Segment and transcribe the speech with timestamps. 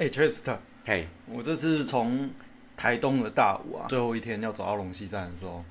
[0.00, 2.30] 哎，Chester，嘿，我这次从
[2.74, 5.62] 台东的大武啊，最后一天要走到龙溪站的时候，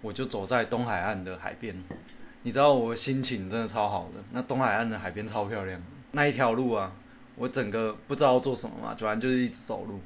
[0.00, 1.84] 我就走在东海岸的海边。
[2.42, 5.80] 你知道我心情真的超好的，那东海岸的海边超漂亮。
[6.10, 6.92] 那一条路啊，
[7.36, 10.00] 我整个不知道做什么嘛，反正就是一直走路，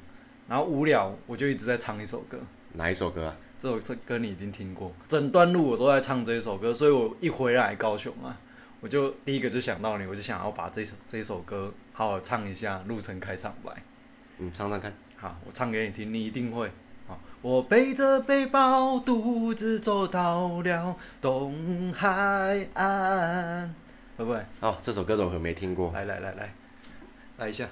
[0.47, 2.37] 然后无聊我就一直在唱一首歌。
[2.73, 3.35] 哪一首歌啊？
[3.57, 8.37] 这首这歌你一定听过，整段路我都在唱这一首歌，所以我一回来高雄啊，
[8.81, 13.71] 我就第一个就想到你，我就想要把这首这一首歌好好唱一下，录成开场白。
[14.39, 14.91] 嗯，唱唱看。
[15.15, 16.67] 好，我唱给你听，你一定会。
[17.07, 23.71] 好，我背着背包，独自走到了东海岸，
[24.17, 24.43] 会不会？
[24.61, 25.91] 哦，这首歌怎么会没听过？
[25.93, 26.53] 来来来来，
[27.37, 27.67] 来一下。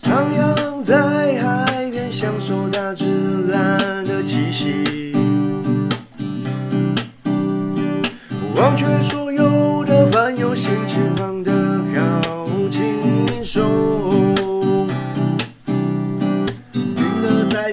[0.00, 5.12] 徜徉在海边，享受大自然的气息，
[8.56, 9.25] 忘却所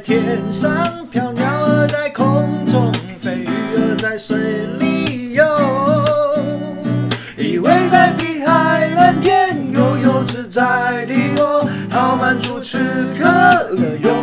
[0.03, 0.69] 天上
[1.09, 4.35] 飘，鸟儿在空中飞，鱼儿在水
[4.77, 5.43] 里游。
[7.37, 12.77] 依偎在碧海蓝天，悠悠自在的我，好满足此
[13.17, 13.23] 刻
[13.77, 14.22] 的拥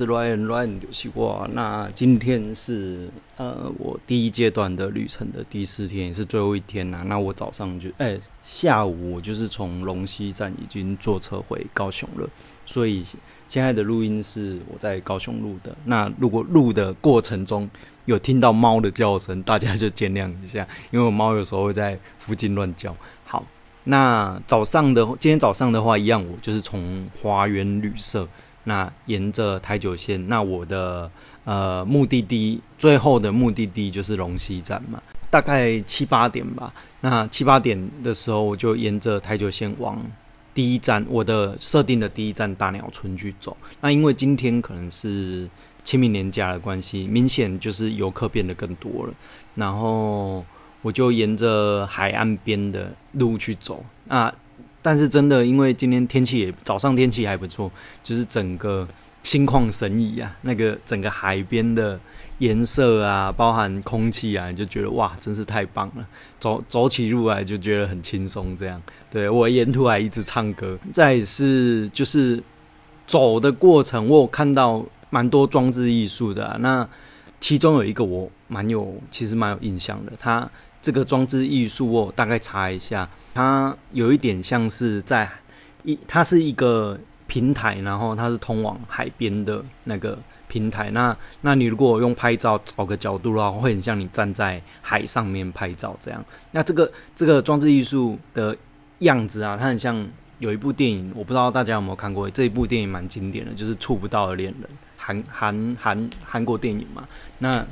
[0.00, 1.46] 是 Ryan Ryan 刘西瓜。
[1.52, 12.26] 那今天是呃我第一阶段的旅程的第四天，也是最后一天呐、那我早上就哎、下午我就是从龙溪站已经坐车回高雄了，
[12.64, 13.04] 所以
[13.46, 15.76] 现在的录音是我在高雄录的。
[15.84, 17.68] 那如果录的过程中
[18.06, 22.96] 有听到猫的叫声，大家就见谅一下，因为我猫有时候会在附近乱叫。
[23.26, 23.44] 好，
[23.84, 28.26] 那早上的今天早上的话，一样，我就是从花园旅社，
[28.64, 31.10] 那沿着台九线，那我的
[31.44, 36.72] 呃目的地最后的目的地就是龙溪站嘛，大概七八点吧。
[37.00, 39.98] 那七八点的时候，我就沿着台九线往
[40.52, 43.56] 第一站，我的设定的第一站大鸟村去走。
[43.80, 45.48] 那因为今天可能是
[45.82, 49.14] 清明年假的关系，明显就是游客变得更多了。
[49.54, 50.44] 然后
[50.82, 53.82] 我就沿着海岸边的路去走。
[54.04, 54.32] 那
[54.82, 57.70] 但是真的，因为今天天气也早上天气还不错，
[58.02, 58.86] 就是整个
[59.22, 62.00] 心旷神怡啊，那个整个海边的
[62.38, 66.06] 颜色啊，包含空气啊，就觉得哇，真是太棒了。
[66.38, 68.80] 走走起路来就觉得很轻松，这样。
[69.10, 70.78] 对我沿途还一直唱歌。
[70.92, 72.42] 再是就是
[73.06, 76.88] 走的过程，我有看到蛮多装置艺术的、那
[77.38, 80.12] 其中有一个我蛮有，其实蛮有印象的。
[80.18, 80.50] 它
[80.82, 85.28] 这个装置艺术，我大概查一下，它有一点像是在
[85.84, 90.18] 一，它是一个平台，然后它是通往海边的那个
[90.48, 90.90] 平台。
[90.90, 96.24] 那那你如果用拍照找个角度的话，会很像你站在海上面拍照这样。
[96.52, 98.56] 那这个这个装置艺术的
[99.00, 100.08] 样子啊，它很像
[100.38, 104.62] 有一部电影，我不知道大家有没有看过，这一部电影蛮经典的，就是《触不到的恋人》，
[104.96, 107.06] 韩韩韩韩国电影嘛。
[107.38, 107.64] 那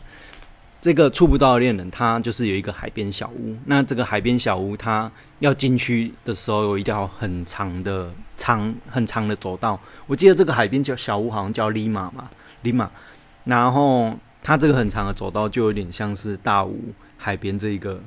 [0.80, 3.56] 这个触不到的恋人，他就是有一个海边小屋。
[3.64, 9.78] 那这个海边小屋，他要进去的时候有一条很长的长很长的走道。
[10.06, 12.30] 我记得这个海边叫小屋，好像叫利马嘛，
[12.62, 12.88] 利马。
[13.44, 16.78] 然后它这个很长的走道，就有点像是大屋
[17.16, 18.00] 海边这一个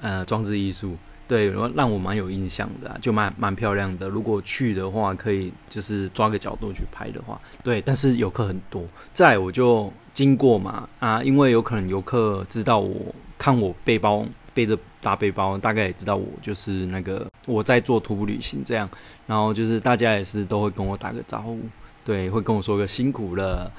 [0.00, 0.96] 呃装置艺术。
[1.28, 4.08] 对，然后让我蛮有印象的、就蛮蛮漂亮的。
[4.08, 7.82] 如果去的话，可以就是抓个角度去拍的话，对。
[7.82, 14.24] 但是游客很多，再来我就经过嘛啊，因为有可能游客知道我看我背包
[14.54, 18.88] 背着大背包，大概也知道我就是那个我在做徒步旅行这样。
[19.26, 21.58] 然后就是大家也是都会跟我打个招呼，
[22.06, 23.70] 对，会跟我说个辛苦了。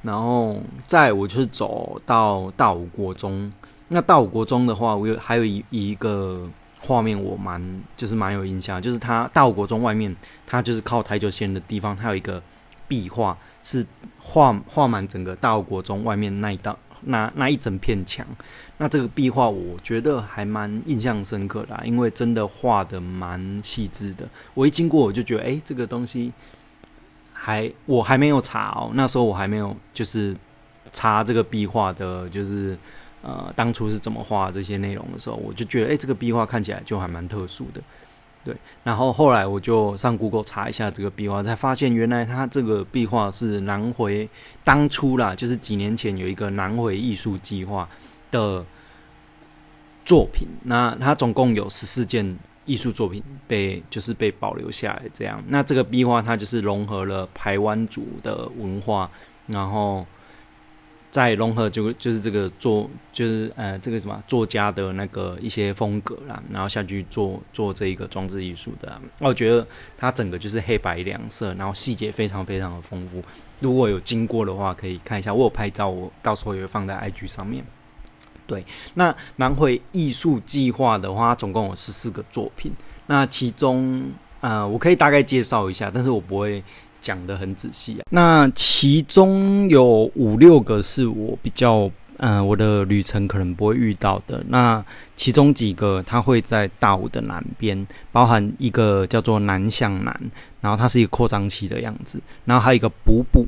[0.00, 3.52] 然后再我就是走到大武国中，
[3.88, 6.48] 那大武国中的话，我有还有一一个。
[6.86, 7.60] 画面我蛮
[7.96, 10.14] 就是蛮有印象，就是他大武国中外面，
[10.46, 12.40] 它就是靠台九线的地方，它有一个
[12.86, 13.84] 壁画，是
[14.20, 18.24] 画画满整个大武国中外面那一道那那一整片墙。
[18.78, 24.28] 那这个壁画我觉得还蛮印象深刻的、因为真的画的蛮细致的。
[24.54, 26.32] 我一经过我就觉得，诶，这个东西
[27.32, 30.36] 还我还没有查哦，那时候我还没有就是
[30.92, 32.78] 查这个壁画的，就是。
[33.26, 37.82] 呃，当初是怎么画这些内容的时候，我就觉得，哎、这个壁画看起来就还蛮特殊的。
[38.44, 44.28] 对，然后后来我就上 Google 查一下这个壁画，才发现原来它这个壁画是南回
[44.62, 47.88] 当初啦，就是几年前有一个南回艺术计划
[48.30, 48.64] 的
[50.04, 50.46] 作品。
[50.62, 55.42] 那它总共有十四件艺术作品被就是被保留下来，这样。
[55.48, 59.10] 那这个壁画它就是融合了台湾族的文化，
[59.48, 60.06] 然后。
[61.16, 69.66] 在融合就就是这个作就是呃这个什么作家的那个一些风格啦，然后下去做做这一个装置艺术的，我觉得
[69.96, 73.22] 它整个就是黑白两色，然后细节非常非常的丰富。
[73.60, 77.64] 如果有经过的话，可以看一下，我有拍照，我到时候也会放在 IG 上面。
[78.46, 82.70] 对，那南回艺术计划的话，总共有十四个作品，
[83.06, 84.10] 那其中
[84.42, 86.62] 呃我可以大概介绍一下，但是我不会。
[87.00, 94.42] 讲的很仔细啊，那其中有五六个是我比较，嗯，我的旅程可能不会遇到的。
[94.48, 94.84] 那
[95.14, 100.20] 其中几个它会在大武的南边，包含一个叫做南向南，
[100.60, 103.46] 然后它是一个扩张器的样子，然后还有一个捕捕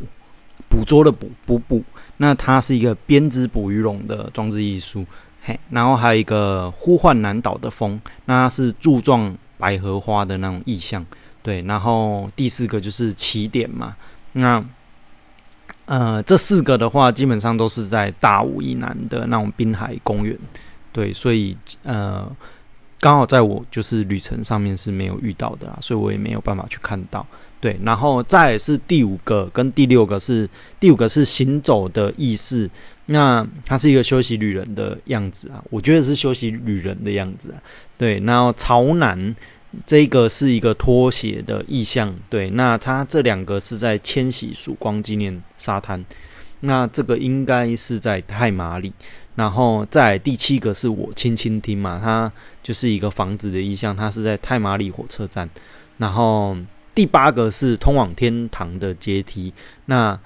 [0.68, 1.82] 捕捉的捕捕捕，
[2.18, 5.04] 那它是一个编织捕鱼笼的装置艺术，
[5.42, 11.04] 嘿，然后还有一个呼唤南岛的风，那是柱状百合花的那种意象。
[11.42, 13.96] 对，然后第四个就是起点嘛。
[14.32, 14.62] 那
[15.86, 20.36] 呃，这四个的话，基本上都是在大武以南的那种滨海公园。
[20.92, 22.30] 对，所以呃，
[23.00, 27.26] 刚好在我就是旅程上面是没有遇到的啊，所以我也没有办法去看到。
[27.58, 30.46] 对，然后再是第五个跟第六个是
[30.78, 32.68] 第五个是行走的意识，
[33.06, 37.62] 那它是一个休息旅人的样子啊，我觉得是休息旅人的样子啊。
[37.96, 39.34] 对，然后朝南。
[39.86, 46.04] 这个是一个拖鞋的意象，对，那它这两个是在千禧曙光纪念沙滩，
[46.60, 48.92] 那这个应该是在太马里，
[49.34, 52.32] 然后在第七个是我轻轻听嘛，它
[52.62, 55.48] 就是一个房子的意象，它是在太马里火车站，
[55.98, 56.56] 然后
[56.94, 59.52] 第八个是通往天堂的阶梯，
[59.86, 60.18] 那。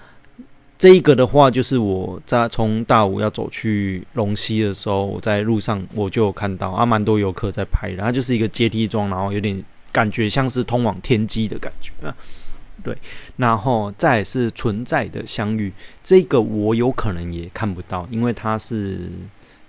[0.83, 7.99] 这一个的话，就是我在从大武要走去龙溪的时候，我在路上我就有看到啊，蛮多游客在拍的。
[7.99, 12.13] 它就是一个阶梯状，然后有点感觉像是通往天机的感觉啊。
[12.83, 12.99] 对，
[13.37, 19.09] 然后再是存在的相遇，这个我有可能也看不到，因为它是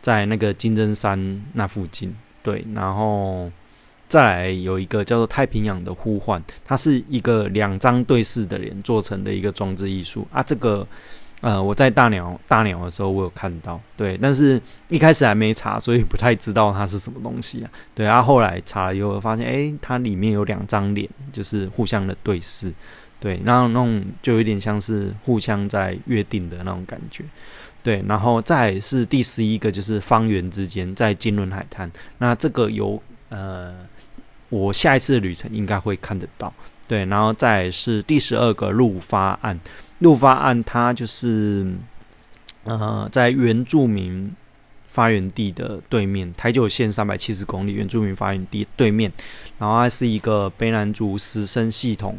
[0.01, 2.11] 在那个金针山那附近。
[2.41, 3.51] 对，然后。
[4.13, 10.43] 再来有一个叫做太平洋的呼唤，它是一个两张对视的脸做成的一个装置艺术啊。
[10.43, 10.87] 这个
[11.41, 17.71] 呃，我在大鸟大鸟的时候我有看到，对，但是一开始还没查，所以不太知道它是什么东西啊。
[17.95, 22.71] 对啊，后来查了以后发现，哎，它里面有两张脸，就是互相的对视，
[23.19, 27.23] 对，然后那种就有点像是互相在约定的那种感觉，
[27.81, 28.05] 对。
[28.07, 33.73] 然后再是第十一个，就是方圆之间在金轮海滩，那这个有呃。
[34.53, 36.53] 我下一次的旅程应该会看得到，
[36.87, 39.59] 对，然后再是第十二个路发案，
[39.99, 41.73] 路发案它就是
[42.65, 44.31] 呃在原住民
[44.89, 49.11] 发源地的对面，台九线三百七十公里原住民发源地对面，
[49.57, 52.15] 然后它是一个卑南族石生系统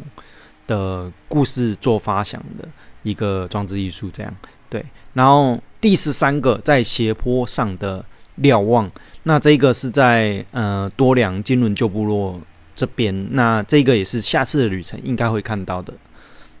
[0.67, 2.67] 的故事做发想的
[3.03, 4.35] 一个装置艺术，这样。
[4.69, 4.83] 对，
[5.13, 8.03] 然后第十三个在斜坡上的
[8.35, 8.89] 瞭望。
[9.23, 12.39] 那这个是在呃多良金轮旧部落
[12.75, 15.91] 这边，那这个也是下次的旅程应该会看到的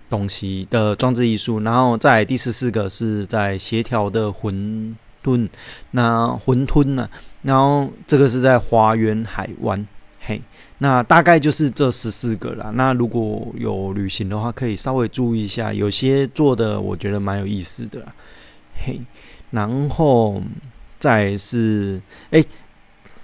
[0.09, 1.59] 东西的装置艺术。
[1.59, 5.47] 然后在第十四个是在协调的混沌，
[5.91, 7.07] 那混沌呢？
[7.43, 9.85] 然后这个是在花园海湾，
[10.21, 10.41] 嘿，
[10.79, 12.71] 那大概就是这十四个啦。
[12.73, 18.07] 那如果有旅行的话，可以稍微注意一下，有些做的我觉得蛮有意思的，
[18.83, 18.99] 嘿，
[19.51, 20.41] 然后。
[21.05, 22.43] 再是，哎，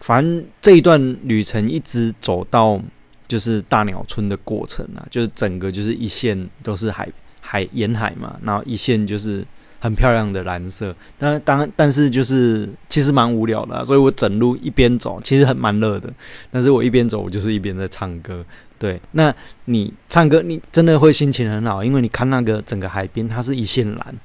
[0.01, 2.79] 反正这一段旅程一直走到
[3.27, 7.09] 就是大鸟村的过程啊，就是整个就是一线都是海
[7.39, 9.43] 海沿海嘛，然后一线就是
[9.79, 10.95] 很漂亮的蓝色。
[11.17, 16.13] 但当但是就是其实蛮无聊的，所以我整路一边走，其实很蛮热的，
[16.51, 18.45] 但是我一边走，我就是一边在唱歌。
[18.77, 19.33] 对，那
[19.65, 24.15] 你唱歌，你真的会心情很好，因为你看那个整个海边，它是一线蓝。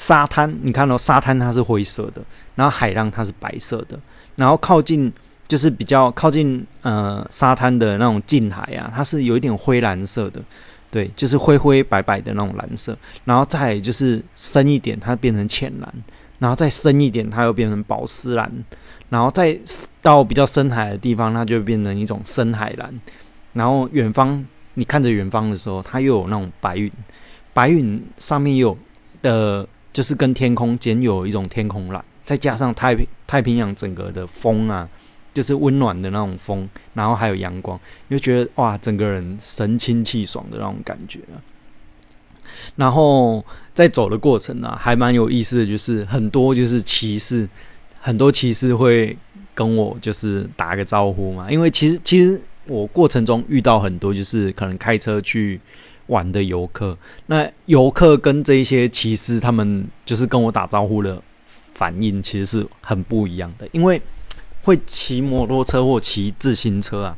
[0.00, 2.22] 沙滩，你看到沙滩它是灰色的，
[2.54, 4.00] 然后海浪它是白色的，
[4.34, 5.12] 然后靠近
[5.46, 10.40] 就是比较靠近呃沙滩的那种近海啊，它是有一点灰蓝色的，
[10.90, 15.94] 对，就是灰灰白白的那种蓝色，然后再就是深一点，它变成浅蓝，
[16.38, 18.50] 然后再深一点，它又变成宝石蓝，
[19.10, 19.54] 然后再
[20.00, 22.98] 到比较深海的地方，它就变成一种深海蓝，
[23.52, 24.42] 然后远方
[24.72, 26.90] 你看着远方的时候，它又有那种白云，
[27.52, 28.74] 白云上面有
[29.20, 29.68] 的。
[29.92, 34.88] 就是跟天空兼有一种天空蓝，再加上太平太平洋整个的风啊，
[35.34, 37.78] 就是温暖的那种风，然后还有阳光，
[38.08, 41.42] 你就觉得哇，整个人神清气爽的那种感觉啊。
[42.76, 47.48] 然后在走的过程呢，还蛮有意思的，就是很多就是骑士，
[48.00, 49.16] 很多骑士会
[49.54, 51.50] 跟我就是打个招呼嘛。
[51.50, 55.60] 因为其实其实我过程中遇到很多就是可能开车去
[56.10, 61.20] 玩的游客，那游客跟这一些骑士他们就是跟我打招呼的
[61.74, 64.00] 反应其实是很不一样的，因为
[64.62, 67.16] 会骑摩托车或骑自行车啊。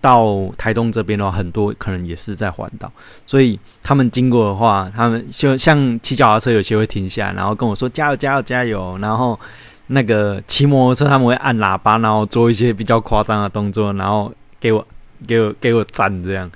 [0.00, 2.92] 到台东这边的话，很多可能也是在环岛，
[3.24, 8.98] 所以他们经过的话，他们就像骑脚踏车，有些会停下，然后跟我说加油加油加油。
[8.98, 9.40] 然后
[9.86, 14.86] 那个骑摩托车，他们会按喇叭，然后做一些比较夸张的动作，然后给我
[15.26, 16.50] 给我给我赞这样。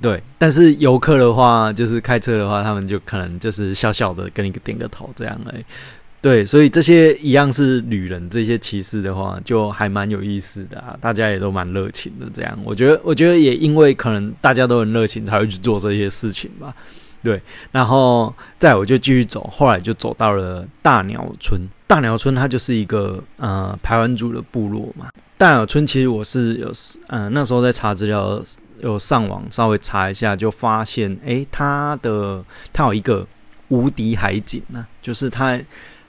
[0.00, 5.62] 对，但是游客的话，就是开车的话，他们就可能就是笑笑的跟你点个头这样哎。
[6.20, 12.26] 对，所以这些一样是旅人，这些骑士的话，就还蛮有意思的啊，大家也都蛮热情的。
[12.32, 16.72] 这样，我觉得，我觉得也因为可能大家都很热情，才会去做这些事情吧。
[17.24, 17.40] 对，
[17.72, 21.60] 然后再我就继续走，后来就走到了大鸟村。
[21.88, 25.08] 大鸟村它就是一个呃排湾族的部落嘛。
[25.36, 26.72] 大鸟村其实我是有
[27.08, 28.40] 嗯那时候在查资料，
[28.82, 33.26] 有上网稍微查一下，就发现诶，它的它有一个
[33.68, 35.58] 无敌海景呢，就是它。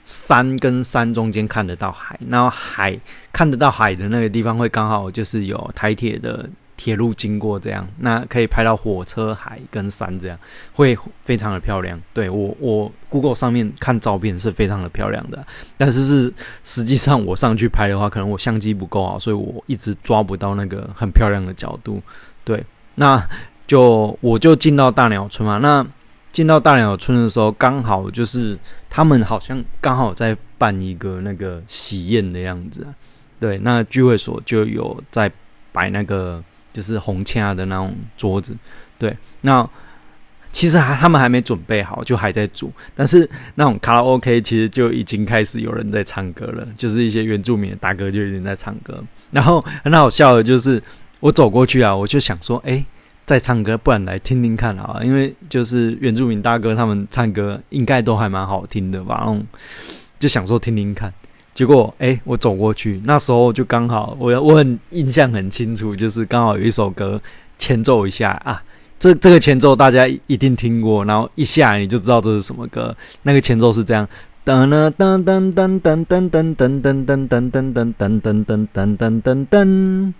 [0.06, 2.94] 山跟山中间看得到海，然后海
[3.32, 10.38] 看得到海的那个地方会刚好就是有台铁的铁路经过，这样那可以拍到火车、海跟山，这样
[10.74, 11.98] 会非常的漂亮。
[12.12, 15.42] 对我，我 Google 上面看照片是非常的漂亮的，
[15.78, 22.02] 但是是实际上我上去拍的话，可能我相机不够好，所以我一直抓不到那个很漂亮的角度。
[22.44, 22.64] 对，
[22.96, 23.20] 那
[23.66, 25.86] 就我就进到大鸟村嘛，那。
[26.34, 28.58] 进到大鸟村的时候，刚好就是
[28.90, 32.84] 他们好像刚好在办一个那个喜宴的样子。
[33.38, 35.30] 对，那聚会所就有在
[35.70, 38.52] 摆那个就是红掐的那种桌子。
[38.98, 39.64] 对，那
[40.50, 42.72] 其实还他们还没准备好，就还在煮。
[42.96, 49.00] 但是那种卡拉 OK 其实就已经开始有人在唱歌了，就是一些原住民的大哥就已经在唱歌。
[49.30, 50.82] 然后很好笑的就是
[51.24, 52.84] 我走过去啊，我就想说，哎。
[53.26, 55.00] 在唱歌，不然来听听看啊！
[55.02, 59.38] 因为就是原住民大哥他们唱歌应该都还蛮好听的吧，然后
[60.18, 61.10] 就想说听听看。
[61.54, 67.18] 结果哎，我走过去，那时候就刚好我我很印象很清楚，就是刚好有一首歌
[67.56, 68.62] 前奏一下啊，
[68.98, 72.94] 这这个前奏大家一定听过，然后一下你就知道这是什么歌。
[73.22, 74.06] 那个前奏是这样：
[74.44, 80.12] 噔噔噔噔噔噔噔噔噔噔噔噔噔噔噔噔噔噔噔。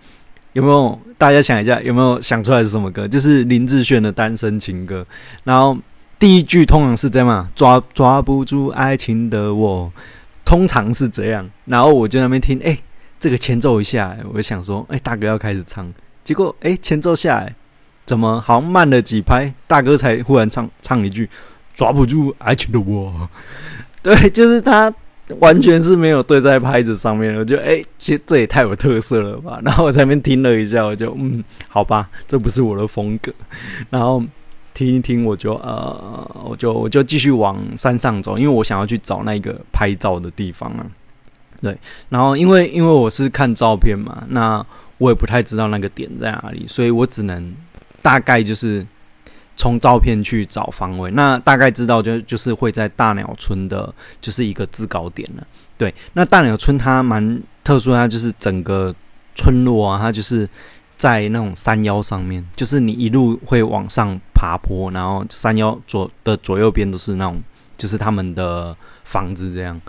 [0.55, 3.07] 有没有大家想一下，有没有想出来是什么歌？
[3.07, 5.07] 就是林志炫的《单身情歌》。
[5.45, 5.77] 然后
[6.19, 9.93] 第一句通常是这样：抓抓不住爱情的我，
[10.45, 11.49] 通常是这样。
[11.65, 12.79] 然后我就那边听，哎，
[13.21, 15.93] 这个前奏一下，我就想说，哎，大哥要开始唱。
[16.23, 17.55] 结果，哎，前奏下来，
[18.07, 19.53] 怎么好像慢了几拍？
[19.67, 21.29] 大哥才忽然唱唱一句：
[21.75, 23.29] 抓不住爱情的我。
[24.03, 24.93] 对，就是他。
[25.39, 29.59] 完全是没有对在拍子上面，我就哎，其实这也太有特色了吧。
[29.65, 33.33] 然后我在那边听了一下，我就嗯，好吧，这不是我的风格。
[33.89, 34.23] 然后
[34.75, 40.87] 听一听，我就呃，我就我就继续往山上走，因为我想要去找那个拍照的地方啊。
[41.63, 41.75] 对，
[42.11, 44.65] 然后因为因为我是看照片嘛，那
[44.99, 47.55] 我也不太知道那个点在哪里，所以我只能
[48.03, 48.87] 大概就是。
[49.57, 55.47] 从照片去找方位，那大概知道就就是会在大鸟村的，就是一个制高点了。
[55.77, 58.95] 对，那大鸟村它蛮特殊，它就是整个
[59.35, 60.49] 村落啊，它就是
[60.97, 67.43] 在那种山腰上面，就是你一路会往上爬坡，然后山腰左的左右边都是那种，
[67.77, 69.81] 就是他们的房子这样。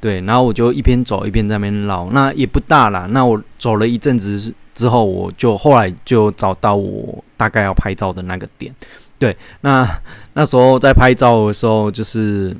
[0.00, 3.06] 对，然后我就一边走一边在那边绕，那也不大啦。
[3.10, 8.72] 那我走了一阵子之后，我就后来就找到我大概要拍照的那个点。
[9.18, 9.88] 对，那
[10.34, 12.56] 那时候在拍照的时候，就是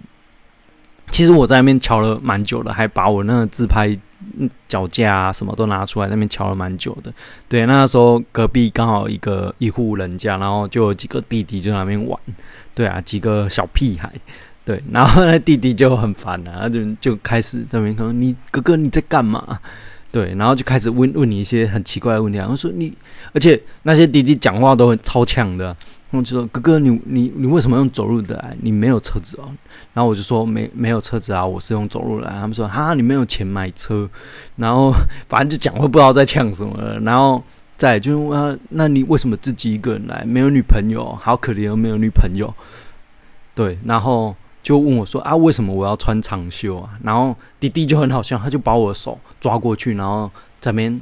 [1.10, 3.96] 其实我在那边瞧了蛮久的，还把我那个自拍
[4.66, 7.12] 脚架啊什么都拿出来，那边瞧了蛮久的。
[7.48, 12.18] 对，那时候隔壁刚好一个一户人家，然后就有几个弟弟就在那边玩。
[12.74, 14.12] 对啊，几个小屁孩。
[14.64, 19.58] 对，然后那弟弟就很烦啊，他就就开始在那边说：“你哥哥你在干嘛？”
[20.12, 22.92] 对，然后就开始问问你一些很奇怪的问题，然后说你，
[23.32, 25.74] 而且那些弟弟讲话都很超呛的。
[26.10, 28.56] 我就说：“哥哥，你你你为什么用走路的来？
[28.62, 29.44] 你没有车子哦。”
[29.92, 34.08] 然后我就说：“没没有车子啊，我是用走路来。”他们说：“哈，你没有钱买车。”
[34.56, 34.90] 然后
[35.28, 36.98] 反正就讲，会不知道在呛什么。
[37.02, 37.42] 然后
[37.76, 40.24] 再就问：“那你为什么自己一个人来？
[40.24, 41.14] 没有女朋友？
[41.20, 42.52] 好可怜，没有女朋友。”
[43.54, 50.98] 对，然后就问我说：“啊，为什么我要穿长袖啊？”然后弟弟就很好笑，他就把我的手抓过去，然后在边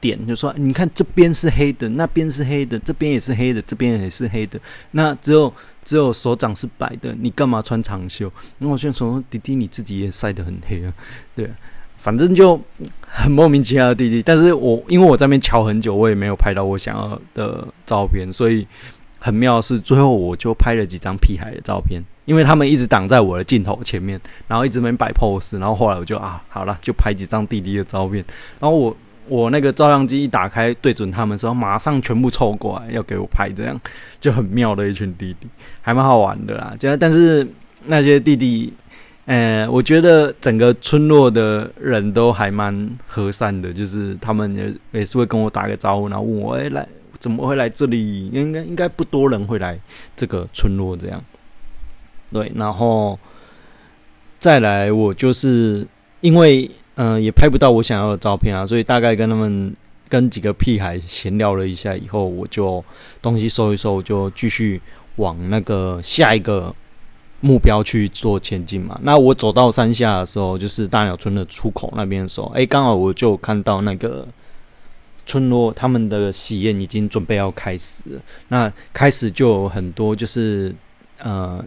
[0.00, 4.58] 点，就说你看这边是黑的，那边是黑的，这边也是黑的，这边也是黑的，
[4.92, 5.52] 那只有
[5.84, 8.30] 只有手掌是白的，你干嘛穿长袖？
[8.58, 10.92] 那我现在说弟弟你自己也晒得很黑啊，
[11.36, 11.48] 对，
[11.96, 12.60] 反正就
[13.00, 14.22] 很莫名其妙的弟弟。
[14.22, 18.66] 但是我因为我在那边瞧很久，我也没有拍到我想要的照片，所以
[19.18, 22.02] 很妙是最后我就拍了几张屁孩的照片。
[22.26, 28.24] 因为他们一直挡在我的镜头前面，然后一直没摆 pose，然后后来我就啊，好了，就拍几张弟弟的照片。
[28.60, 28.96] 然后我
[29.28, 33.80] 我那个照相机一打开，对准他们之后，马上全部凑过来要给我拍，这样
[34.18, 35.46] 就很妙的一群弟弟，
[35.80, 36.74] 还蛮好玩的啦。
[36.78, 37.46] 就但是
[37.84, 38.72] 那些弟弟，
[39.26, 46.86] 呃，我觉得整个村落的人都还蛮和善的，就是他们也也是会跟我打个招呼，然后问我，哎，来
[47.18, 48.28] 怎么会来这里？
[48.32, 49.78] 应该应该不多人会来
[50.16, 51.22] 这个村落这样。
[52.32, 53.18] 对，然后
[54.38, 55.86] 再来，我就是
[56.20, 56.70] 因为
[57.02, 59.74] 嗯，也拍不到我想要的照片啊，所以大概跟他们
[60.06, 62.84] 跟几个屁孩闲聊了一下以后，我就
[63.22, 64.78] 东西收一收，就继续
[65.16, 66.74] 往那个下一个
[67.40, 69.00] 目标去做前进嘛。
[69.02, 74.28] 那我走到山下的时候，就是大鸟村的出口那边的时候，哎，刚好我就看到那个
[75.24, 78.20] 村落他们的喜宴已经准备要开始。
[78.48, 80.74] 那开始就有很多就是
[81.16, 81.64] 呃。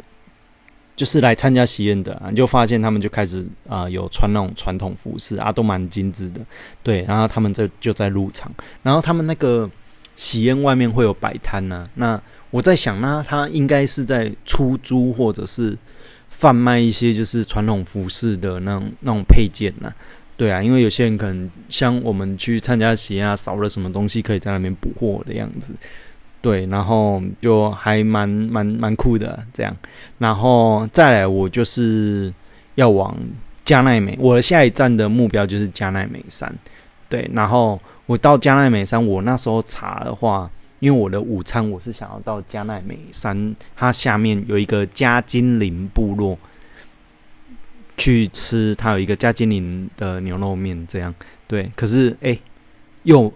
[0.95, 6.41] 就是来参加喜宴的，你就发现他们就开始啊，有穿那种传统服饰啊，都蛮精致的，
[6.83, 7.03] 对。
[7.07, 8.51] 然后他们这就在入场，
[8.83, 9.69] 然后他们那个
[10.15, 11.89] 喜宴外面会有摆摊呢。
[11.95, 12.21] 那
[12.51, 15.75] 我在想呢，他应该是在出租或者是
[16.29, 19.91] 贩卖一些就是传统服饰的那种那种配件呢。
[20.37, 25.73] 对啊，因为有些人可能像我们去参加喜宴啊，少了什么东西可以在那边补货的样子。
[26.43, 29.73] 对，然后就还蛮蛮蛮酷的这样，
[30.17, 32.33] 然后再来，我就是
[32.75, 33.17] 要往
[33.63, 36.53] 加奈美，我的下一站的目标就是加奈美山。
[37.07, 46.37] 对，然后我到加奈美山，我那时候查的话，因为我的午餐我是想要到加奈美山，它下面有一个加金林部落
[47.95, 51.15] 去吃，它有一个加金林的牛肉面，这样
[51.47, 51.71] 对。
[51.73, 52.37] 可是哎，
[53.03, 53.31] 又。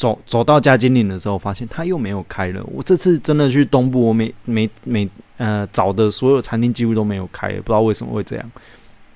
[0.00, 2.64] 走走到嘉金岭的时候，发现它又没有开了。
[2.72, 8.50] 我这次真的去东部，我每每每呃找的所有餐厅几乎都没有开，不知道为什么会这样。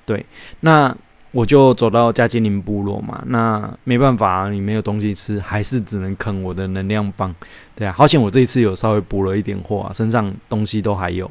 [0.05, 0.23] 对，
[0.59, 0.95] 那
[1.31, 7.33] 我就走到嘉金岭部落嘛，那没办法，你没有东西吃，还是只能啃我的能量棒。
[7.73, 11.29] 对啊，好险我这一次有稍微补了一点货啊，身上东西都还有。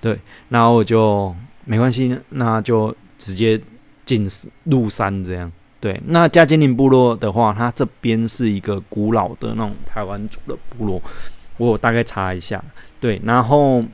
[0.00, 1.32] 对，然后我就
[1.64, 3.60] 没关系，那就直接
[4.04, 4.28] 进
[4.64, 5.52] 入山这样。
[5.78, 11.00] 对，那加金林部落的话，它这边是一个古老的那种台湾族的部落，
[11.58, 12.62] 我大概查一下。
[12.98, 13.84] 对，然后，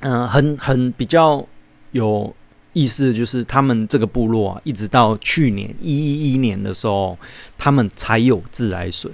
[0.00, 1.46] 嗯，很很比较
[1.90, 2.34] 有
[2.72, 7.16] 意思，就是他们这个部落啊，一直到去年一一一年的时候，
[7.58, 9.12] 他们才有自来水，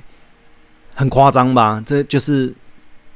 [0.95, 1.83] 很夸张吧？
[1.85, 2.55] 这就是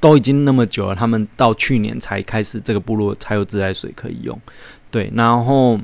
[0.01, 4.39] 都已经那么久了，他们到去年才开始这个部落才有自来水可以用。
[4.91, 5.79] 对，然后。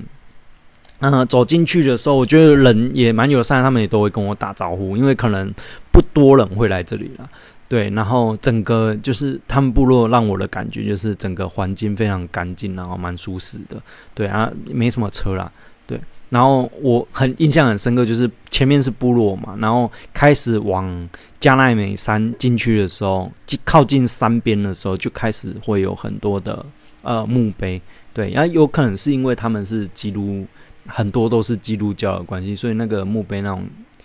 [1.00, 5.48] 嗯，走进去的时候，我觉得人也蛮友善，他们也都会跟我打招呼，因为可能
[5.92, 7.30] 不多人会来这里了。
[7.68, 13.80] 对，然后整个就是他们部落让我的感觉就是整个环境非常干净，然后蛮舒适的。
[14.12, 15.52] 对啊，没什么车啦。
[15.86, 21.08] 对，然后我很印象很深刻，就是前面是部落嘛，然后开始往
[21.38, 23.30] 加奈美山进去的时候，
[23.64, 26.66] 靠近山边的时候，就开始会有很多的
[27.02, 27.80] 呃墓碑。
[28.12, 30.44] 对，然后有可能是因为他们是基督。
[30.88, 33.64] 很多都是基督教的关系，所以那个墓碑那种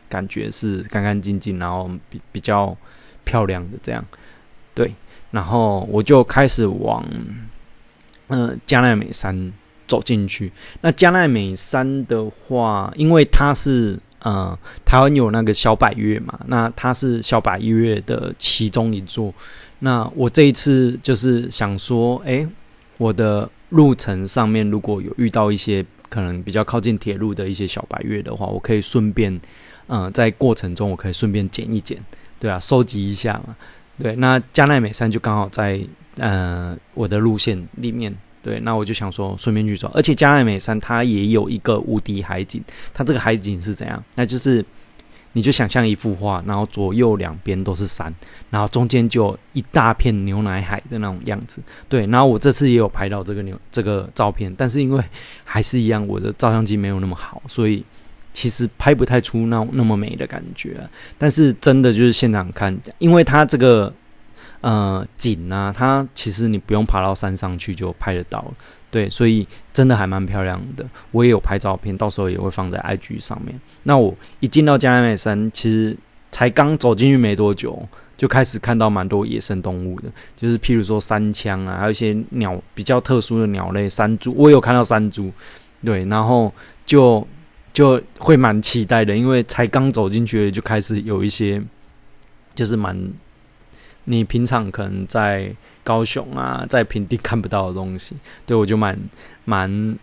[0.09, 2.75] 感觉是干干净净，然后比比较
[3.23, 4.03] 漂亮的这样。
[4.75, 4.93] 对，
[5.31, 7.03] 然后我就开始往
[8.27, 9.51] 嗯加奈美山
[9.87, 10.51] 走进去。
[10.81, 19.33] 那加奈美山的话，因为它是呃台湾有那个小百岳嘛，那它是小百岳的其中一座。
[19.79, 22.47] 那我这一次就是想说，哎，
[22.97, 25.83] 我的路程上面如果有遇到一些。
[26.13, 29.41] 可能比较靠近铁路的一些小白月的话，我可以顺便，
[29.87, 31.97] 嗯，在过程中我可以顺便捡一捡，
[32.39, 33.55] 对啊，收集一下嘛。
[33.97, 35.79] 对，那加奈美山就刚好在
[36.17, 39.89] 呃我的路线里面，对，那我就想说顺便去走。
[39.95, 44.03] 而且加奈美山它也有一个无敌海景，它这个海景是怎样？
[44.15, 44.63] 那就是。
[45.33, 48.13] 你就想象一幅画，然后左右两边都是山，
[48.49, 51.61] 然后中间就一大片牛奶海的那种样子。
[51.89, 55.03] 对，然后我这次也有拍到这个牛这个照片，但是因为
[55.43, 57.83] 还是一样，我的照相机没有那么好，所以
[58.31, 60.87] 其实拍不太出那那么美的感觉。
[61.17, 63.91] 但是真的就是现场看，因为它这个
[64.61, 68.53] 呃景啊，它其实你不用爬到山上去就拍得到。
[68.93, 70.85] 对，所以真的还蛮漂亮的。
[71.09, 73.59] 我也有拍照片，到时候也会放在 IG 上面。
[73.81, 75.97] 那我一进到加奈美山，其实
[76.31, 85.31] 才刚走进去没多久，就开始看到蛮多野生动物的，就是譬如说山羌啊，还有一些鸟比较特殊的鸟类，山猪，我有看到山猪，
[85.83, 86.53] 对，然后
[86.85, 87.27] 就
[87.73, 91.59] 就会蛮期待的，因为才刚走进去就开始有一些，
[92.53, 92.95] 就是蛮
[94.03, 95.51] 你平常可能在
[95.83, 98.15] 高雄啊，在平地看不到的东西，
[98.45, 98.97] 对我就蛮
[99.45, 99.97] 蛮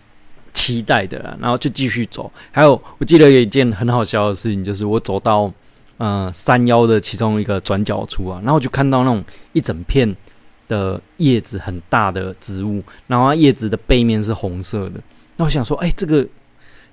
[0.53, 2.31] 期待的啦，然后就继续走。
[2.53, 5.53] 还有我记得有一件很好笑的事情，就是我走到
[5.97, 10.15] 呃山腰的其中一个转角处啊，然后就看到那种一整片
[10.69, 15.01] 的叶子很大的植物，然后它叶子的背面是红色的。
[15.37, 16.27] 那我想说，哎，这个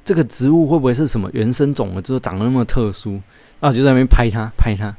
[0.06, 2.02] 这个植物会不会是什么原生种了？
[2.02, 3.12] 之后长得那么特殊，
[3.60, 4.96] 然后我就在那边拍它，拍它。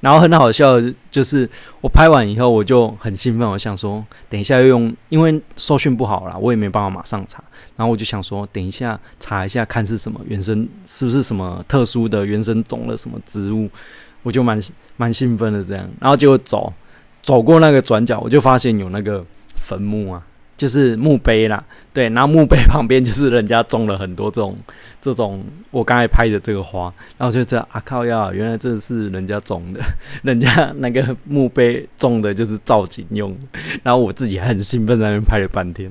[0.00, 0.80] 然后很好笑，
[1.10, 1.48] 就是
[1.80, 7.42] 我拍完以后我就很兴奋，我想说等一下用，因为收讯不好啦，我也没办法马上查。
[7.76, 13.68] 然后我就想说，等一下查一下看是什么原生，是不是什么特殊的原生种的什么植物，
[14.22, 14.60] 我就蛮
[14.96, 15.88] 蛮兴奋的这样。
[16.00, 16.72] 然后就走
[17.22, 20.22] 走过那个转角，我就发现有那个坟墓啊。
[20.58, 24.54] 就是墓碑啦，对，然后墓碑旁边就是人家种了很多这种
[25.00, 29.80] 这种我刚才拍的这个花，然后就这啊靠呀，原来这是人家种的，
[30.22, 33.34] 人家那个墓碑种的就是造景用，
[33.84, 35.90] 然后我自己很兴奋在那边拍了半天，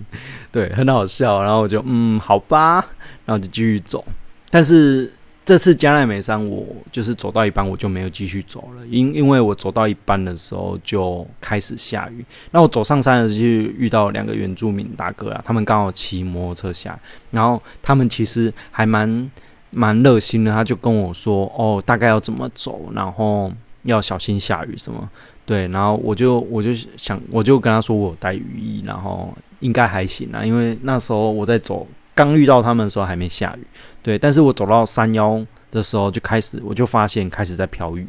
[0.52, 2.86] 对，很好笑，然后我就嗯好吧，
[3.26, 4.04] 然后就继续走，
[4.52, 5.14] 但是。
[5.48, 12.26] 这次加奈美山，我就是走到一半，我就没有继续走了，因因为我走到一半的时候就开始下雨。
[12.52, 13.46] 那我走上山的时候，就
[13.80, 17.00] 遇到两个原住民大哥啊，他们刚好骑摩托车下，
[17.32, 19.32] 然后他们其实还蛮
[19.70, 23.50] 蛮热心的，他就跟我说：“哦，大概要怎么走，然后
[23.84, 25.10] 要小心下雨什么。”
[25.48, 31.88] 对，然后我就我就想，我就跟他说我带雨衣，然后应该还行啊，因为那时候我在走。
[32.18, 33.68] 刚遇到他们的时候还没下雨，
[34.02, 38.08] 对，但是我走到山腰的时候就开始，我就发现开始在飘雨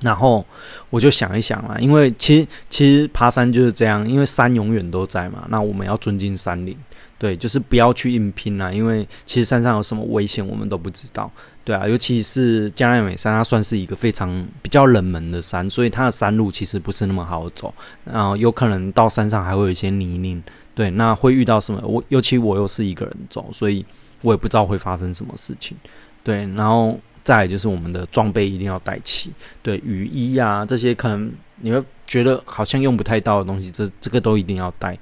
[0.00, 0.46] 然后
[0.88, 6.74] 我就想一想啦，因为其实其实爬山就是这样，因为山永远都在嘛，那我们要尊敬山林，
[7.18, 11.30] 对，就是不要去硬拼啦，因为其实山上有什么危险我们都不知道，
[11.64, 14.30] 对啊，尤其是加奈美山，它算是一个非常
[14.62, 20.42] 比较冷门的山，所以它的山路其实不是那么好走，然后有可能到山上还会有一些泥泞。
[20.74, 21.82] 对，那会遇到什么？
[21.84, 23.84] 我尤其我又是一个人走，所以
[24.22, 25.76] 我也不知道会发生什么事情。
[26.22, 29.30] 对，然后再就是我们的装备一定要带齐，
[29.62, 34.96] 对，雨衣啊这些可能你会觉得好像用不太到的东西，这这个都一定要带。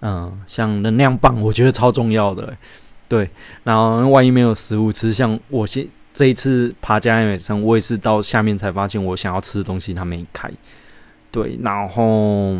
[0.00, 2.54] 嗯，像能量棒，我觉得超重要的。
[3.08, 3.30] 对，
[3.62, 10.50] 然后万一没有食物吃，像我现这一次爬加奈美山，我也是到下面才发现我想要吃的东西它没开。
[11.30, 12.58] 对，然后。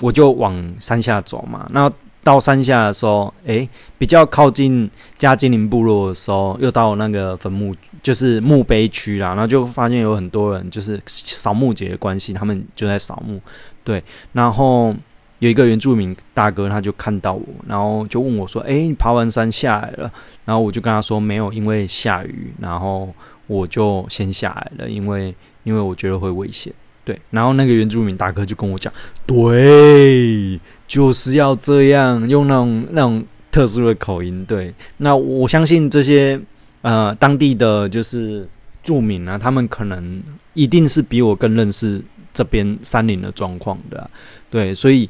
[0.00, 1.90] 我就往山下走嘛，那
[2.22, 13.38] 到山下的时候，诶，比较靠近加金陵部落的时候，又到那个坟墓，就是墓碑区啦，然后就发现有很多人，就是扫墓节的关系，他们就在扫墓。
[13.84, 14.02] 对，
[14.32, 14.94] 然后
[15.40, 20.10] 有一个原住民大哥，他就看到我，然后就问我说：“诶，你爬完山下来了？”
[20.46, 23.14] 然后我就跟他说：“没有，因为下雨，然后
[23.46, 26.72] 我就先下来了，因为因为我觉得会危险。”
[27.04, 28.90] 对，然后那个原住民大哥就跟我讲，
[29.26, 34.42] 对，就是要这样用那种那种特殊的口音。
[34.46, 36.40] 对，那我相信这些
[36.80, 38.48] 呃当地的就是
[38.82, 40.22] 住民啊，他们可能
[40.54, 44.08] 一定是比我更认识这边山林的状况的。
[44.48, 45.06] 对，所以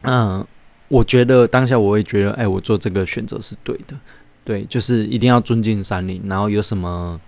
[0.00, 0.44] 嗯，
[0.88, 3.96] 我觉得当下我会觉得，哎，我做这个选择是对的。
[4.42, 7.20] 对，就是一定要尊敬山林，然后有什么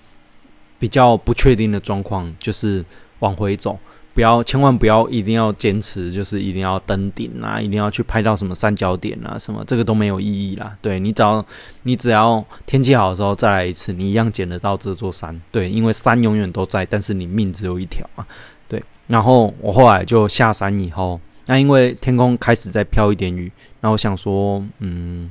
[0.77, 2.85] 比较不确定的状况，就是。
[3.21, 3.79] 往回走，
[4.13, 10.77] 不要，千万不要，一定要坚持，就是一定要登顶啊，一定要去拍到什么三角点啊，什么这个都没有意义啦。
[10.81, 11.45] 对你只要，
[11.83, 15.41] 你只要天气好的时候再来一次，你一样捡得到这座山。
[15.51, 18.27] 对，因为山永远都在，但是你命只有一条啊。
[18.69, 23.51] 对，然后我后来就下山以后，那因为天空开始在飘一点雨，
[23.81, 25.31] 那我想说，嗯，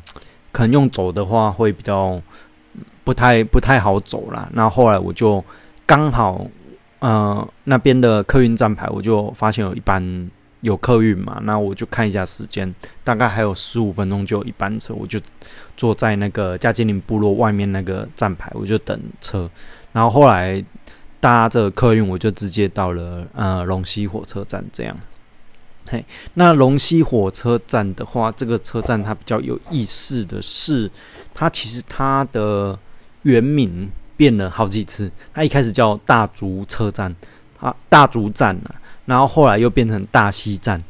[0.52, 2.22] 可能用走的话会比较
[3.04, 4.50] 不太不太好走啦。
[4.54, 5.44] 那后来我就
[5.86, 6.46] 刚好。
[7.04, 15.20] 呃，那边的客运站牌，我就发现有一班有客运嘛，那我就看一下时间，大概还有十五分钟就有一班车，我就
[15.76, 19.50] 坐在那个加金林部落外面那个站牌，我就等车。
[19.92, 20.64] 然后后来
[21.20, 24.64] 搭这客运，我就直接到了呃龙溪火车站。
[24.72, 24.98] 这样，
[25.90, 30.90] 嘿，那龙溪火车站的话，这个车站它比较有意思的是，
[31.34, 32.80] 它其实它的
[33.24, 33.92] 原名。
[34.16, 37.16] 变了好几次，它一开始叫大竹车站，
[37.60, 40.82] 啊大竹站啊，然后后来又变成大溪站，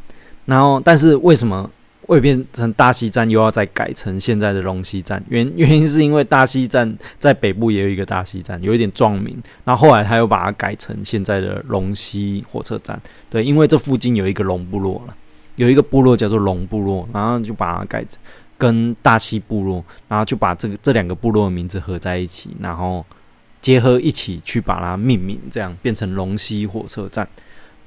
[0.46, 1.70] 然后但是为什么
[2.06, 5.24] 会变成大溪站，又要再改成现在的龙溪站。
[5.30, 9.42] 原 原因是因为大溪站在北部也有一个大溪站，有一点撞名。
[9.64, 13.02] 然后后来他又把它改成现在的龙溪火车站。
[13.30, 15.16] 对，因为这附近有一个龙部落了，
[15.56, 18.20] 有一个部落叫做龙部落，然后就把它改成
[18.58, 23.06] 跟大溪部落，然后就把这个这两个部落的名字合在一起，然后
[23.62, 27.28] 结合一起去把它命名，这样变成龙溪火车站。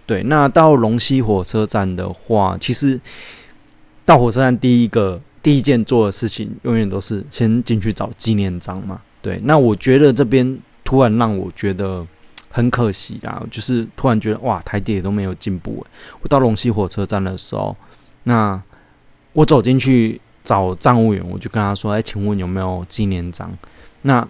[0.07, 3.01] 对，那到龙溪火车站的话，其实。
[4.07, 9.01] 到火车站第一个第一件做的事情，永远都是先进去找纪念章嘛。
[9.21, 12.07] 对，那我觉得这边突然让我觉得
[12.49, 15.85] 很可惜啊，就是突然觉得哇，台铁都没有进步。
[16.23, 17.77] 我到龙溪火车站的时候，
[18.23, 18.63] 那
[19.33, 23.53] 我走进去找站务员，我就跟他说：“哎，请问有没有纪念章？”
[24.03, 24.27] 那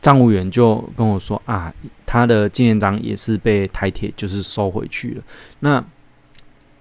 [0.00, 1.74] 站务员就跟我说：“啊，
[2.06, 5.22] 他的纪念章也是被台铁就是收回去了。”
[5.58, 5.84] 那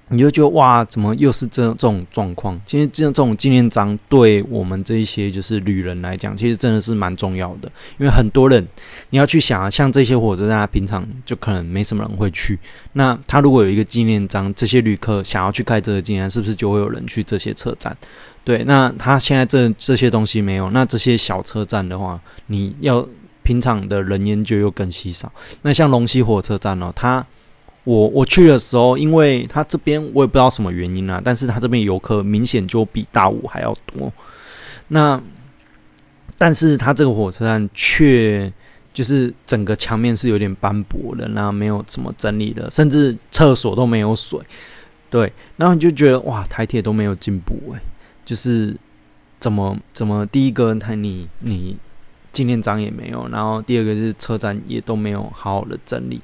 [0.09, 2.57] 你就觉得哇，怎么又是这这种状况？
[2.65, 7.69] 其实这这种纪念章对我们这一些就是旅人来讲，其实真的是蛮重要的。
[7.97, 8.65] 因为很多人
[9.09, 12.57] 你要去想啊，像这些火车站，平常就可能没什么人会去。
[12.93, 17.97] 那他如果有一个纪念章，这些旅客想要去开这个纪念，是不是就会有人去这些车站？
[18.47, 23.05] 对，那他现在这这些东西没有，那这些小车站的话，你要
[23.43, 25.29] 平常的人烟就又更稀少。
[25.63, 27.25] 那像龙溪火车站哦，它。
[27.83, 34.11] 我我去的时候，因为他这边我也不知道什么原因啊，但是他这边游客明显就比大武还要多。
[34.89, 35.21] 那，
[36.37, 38.51] 但是他这个火车站却
[38.93, 44.37] 就是整个墙面是有点斑驳的，那没有怎么整理的，甚至厕所都没有水。
[45.09, 47.79] 对，然后你就觉得哇，台铁都没有进步诶，
[48.27, 48.75] 就是
[49.39, 51.77] 怎么怎么第一个他你你
[52.33, 56.19] 纪念章也没有，然后第二个是车站也都没有好好的整理。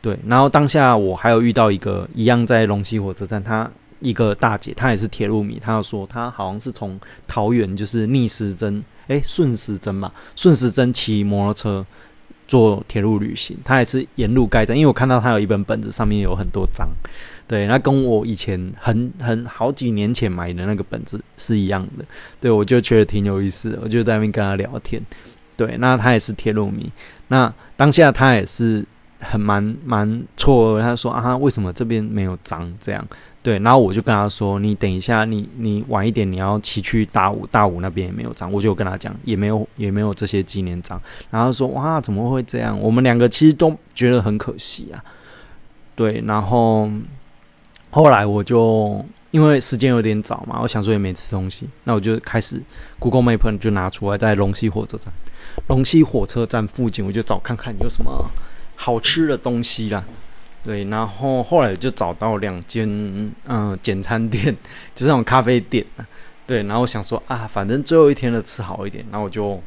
[0.00, 11.86] 对，然后当下我还有遇到一个一样在龙溪火车站，她一个大姐，她也是铁路迷，她要说她好像是从桃园就是逆时针，诶，顺时针嘛，顺时针骑摩托车
[12.46, 16.88] 做铁路旅行，他也是沿路盖章，因为我看到他有一本本子，上面有很多章，
[17.46, 22.04] 对，那跟我以前很很好几年前买的那个本子是一样的，
[22.40, 25.00] 对我就觉得挺有意思的，我就在那边跟他聊天，
[25.56, 26.90] 对，那他也是铁路迷，
[27.28, 28.84] 那当下他也是。
[29.22, 32.70] 很蛮蛮错愕，他说啊，为什么这边没有章？
[32.80, 33.06] 这样
[33.42, 41.00] 对，然后我就跟他说，你等一下，你你晚一点，你要骑去大武，大武那边也没有章，我就跟他讲，也没有也没有这些纪念章。
[41.30, 42.78] 然后说哇，怎么会这样？
[42.80, 45.02] 我们两个其实都觉得很可惜啊。
[45.94, 46.88] 对，然后
[47.90, 52.62] 后来我就因为时间有点早嘛，我想说也没吃东西，那我就开始
[52.98, 55.12] Google Map 就拿出来，在龙溪火车站，
[55.68, 58.30] 龙溪火车站附近，我就找看看有什么。
[58.84, 60.02] 好吃的东西啦，
[60.64, 62.84] 对，然后后来就找到两间
[63.46, 64.44] 嗯简餐店，
[64.92, 65.86] 就是那种咖啡店
[66.48, 69.62] 对，然后想说啊，反正最后一天的吃好一点，然后我就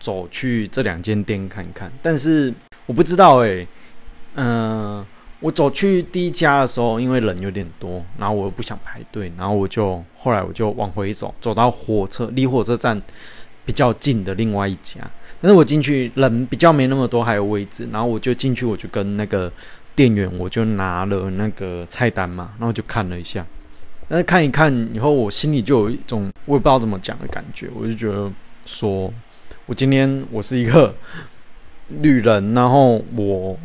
[0.00, 1.88] 走去这两间店看一看。
[2.02, 2.52] 但是
[2.86, 3.64] 我不知道诶，
[4.34, 5.06] 嗯，
[5.38, 13.00] 我走去第一家的时候，因为人有点多，然后我又不想排队，然后我就后来我就往回走，走到火车离火车站
[13.64, 15.00] 比较近的另外一家。
[15.42, 19.50] 但是我进去人比较没那么多，还有位置，然后我就进去，我就跟那个
[19.94, 23.46] 店员，我就拿了那个菜单嘛，然后就看了一下，
[24.08, 28.30] 但是看一看以后，我心里就有一种我也不知道怎么讲的感觉，我就觉得
[28.66, 29.12] 说，
[29.66, 30.94] 我今天我是一个
[31.88, 33.58] 旅人，然后我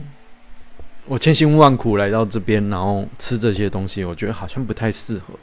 [1.08, 5.34] 我千辛万苦来到这边，然后吃这些东西，我觉得好像不太适合。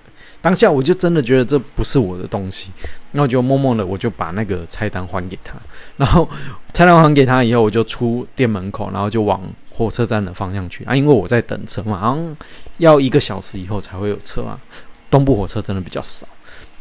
[0.42, 2.70] 当下我就真的觉得这不是我的东西，
[3.12, 5.54] 那我就默默的我就把那个菜单还给他，
[5.96, 6.28] 然后
[6.74, 10.84] 菜单还给他以后，我就出店门口，然后就往火车站的方向去。
[10.84, 12.36] 啊，因为我在等车嘛，好像
[12.78, 14.58] 要一个小时以后才会有车啊，
[15.08, 16.26] 东部火车真的比较少。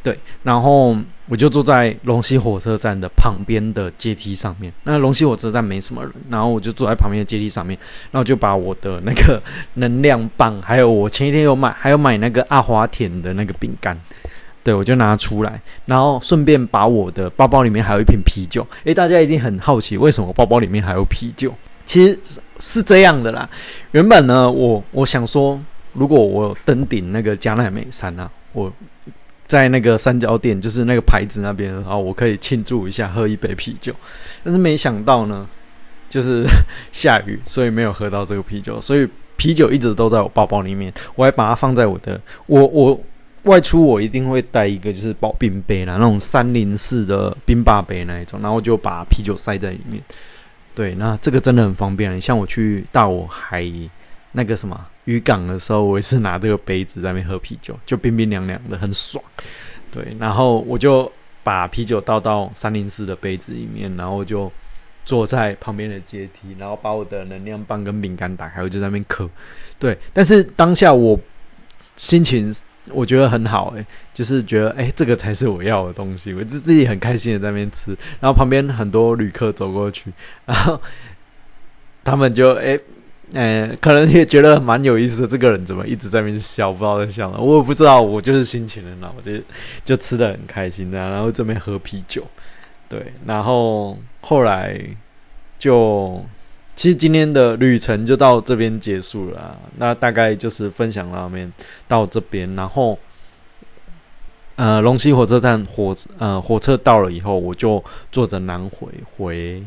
[0.03, 4.73] 对，然后我就坐在龙溪火车站的旁边的阶梯上面。
[4.83, 7.77] 那龙溪火车站没什么人，然后我就坐在旁边的阶梯上面，
[8.09, 9.39] 然后就把我的那个
[9.75, 13.95] 能量棒，还有我前一天有买，还有买那个阿华田的那个饼干，
[14.63, 18.65] 对我就拿出来，然后顺便把我的包包里面还有一瓶啤酒。
[18.85, 21.53] 诶，大家一定很好奇，为什么包包里面还有啤酒？
[21.85, 22.19] 其实
[22.59, 23.47] 是这样的啦。
[23.91, 25.61] 原本呢，我我想说，
[25.93, 28.73] 如果我登顶那个加奈美山啊，我。
[29.51, 33.93] 在那个三角点，就是那个牌子那边，然后我可以庆祝一下，喝一杯啤酒。
[34.45, 35.45] 但是没想到呢，
[36.07, 36.45] 就是
[36.93, 38.79] 下雨，所以没有喝到这个啤酒。
[38.79, 42.97] 所以啤酒一直都在我包包里面，我还把它放在我的我我
[43.43, 50.01] 外出我一定会带一个就是保冰杯啦，那种三零四的冰霸杯那一种，然后就把啤酒塞在里面。
[50.73, 52.21] 对，那这个真的很方便。
[52.21, 53.69] 像我去大我海
[54.33, 54.87] 那个什么。
[55.05, 59.21] 渔港的时候，我也是拿这个杯子在那边喝啤酒，就冰冰凉凉的，很爽。
[59.91, 61.11] 对，然后我就
[61.43, 64.49] 把啤酒倒到三零四的杯子里面，然后就
[65.03, 69.27] 坐在旁边的阶梯，然后把我的能量棒跟饼干打开，我就在那边嗑。
[69.79, 71.19] 对，但是当下我
[71.97, 72.53] 心情
[72.89, 80.13] 我觉得很好，诶，就是觉得诶，这个才是我要的东西，我就自己很开心的在那边吃，然后旁边很多旅客走过去，
[80.45, 80.79] 然后
[82.05, 82.79] 他们就诶。
[83.33, 85.27] 呃，可能也觉得蛮有意思的。
[85.27, 86.69] 这个人怎么一直在那边笑？
[86.69, 87.39] 不知道在笑了。
[87.39, 89.41] 我也不知道，我就是心情很好，我就
[89.85, 91.09] 就吃的很开心这样。
[91.09, 92.23] 然后这边喝啤酒，
[92.89, 93.13] 对。
[93.25, 94.77] 然后后来
[95.57, 96.21] 就，
[96.75, 99.57] 其实今天的旅程就到这边结束了。
[99.77, 101.49] 那大概就是分享到面
[101.87, 102.53] 到这边。
[102.55, 102.99] 然后，
[104.57, 109.63] 呃，龙溪火车站火呃火车到了以后，我就坐着南回回。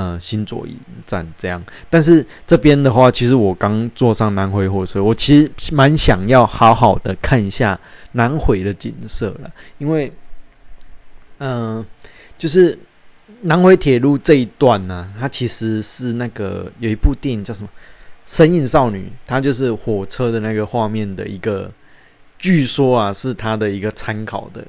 [0.00, 7.76] 嗯，新左营站这样，但是这边的话，其实我刚坐上南回火车，我其实蛮想要好好的看一下
[8.12, 10.12] 南回的景色了，因为，
[11.40, 11.84] 嗯，
[12.38, 12.78] 就是
[13.40, 17.68] 南回铁路这一段呢，它其实是那个有一部电影叫什么
[18.24, 21.68] 《身影少女》，它就是火车的那个画面的一个，
[22.38, 24.64] 据说啊是它的一个参考的。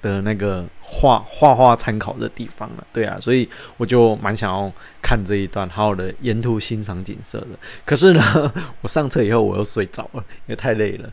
[0.00, 4.70] 的那个画画画参考的地方了，对啊，所以我就蛮想要
[5.02, 7.48] 看这一段，好好的沿途欣赏景色的。
[7.84, 8.22] 可是呢，
[8.80, 11.10] 我上车以后我又睡着了，因为太累了。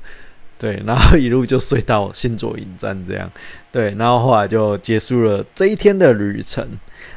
[0.59, 3.29] 对，然后一路就睡到新左营站这样。
[3.71, 6.65] 对，然后后来就结束了这一天的旅程。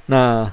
[0.07, 0.51] 那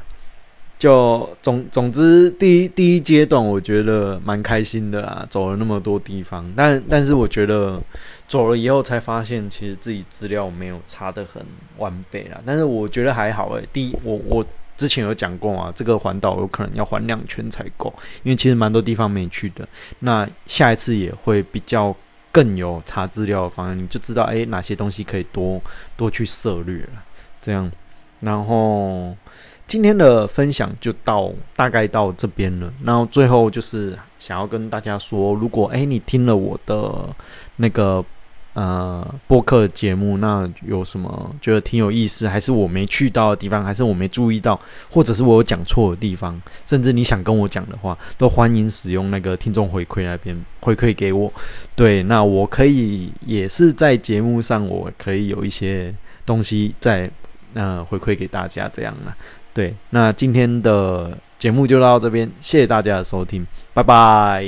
[0.78, 7.82] 就总总之，第一第一阶段我觉得蛮开心的啊，走了那么多地方，但但是我觉得。
[8.28, 11.46] 走了以后才发现，其实自己资料没有查的很
[11.78, 12.42] 完备啦。
[12.46, 13.68] 但是我觉得还好诶。
[13.72, 19.68] 第一，我我之前有讲过啊，这个环岛有可能要环两圈才够，因为其实蛮多地方没去的。
[20.00, 21.96] 那下一次也会比较
[22.32, 25.62] 更有查资料的方案，你就知道诶哪些东西可以多
[25.96, 27.04] 多去涉略了。
[27.40, 27.72] 这样，
[28.22, 29.16] 然后
[29.68, 32.74] 今天的分享就到大概到这边了。
[32.84, 37.16] 然后最后就是想要跟大家说，如果诶你听了我的
[37.58, 38.04] 那个。
[38.56, 44.58] 呃，播客节目那有什么觉得挺有意思，还是我没去到的地方，还是我没注意到，
[44.90, 51.32] 或者是我有讲错的地方，甚至你想跟我讲的话，都欢迎使用那个听众回馈那边回馈给我。
[51.76, 55.94] 对，那我可以也是在节目上，我可以有一些
[56.26, 57.12] 东西在
[57.56, 59.14] 呃回馈给大家这样了。
[59.54, 64.46] 对，那今天的节目就到这边，谢谢大家的收听，拜拜。